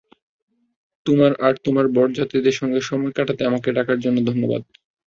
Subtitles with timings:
[1.05, 4.61] তোমার আর তোমার বরযাত্রীদের সঙ্গে সময় কাটাতে আমাকে ডাকার জন্য ধন্যবাদ।